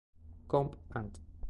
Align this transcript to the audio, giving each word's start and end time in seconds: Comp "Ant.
Comp 0.53 0.73
"Ant. 0.95 1.21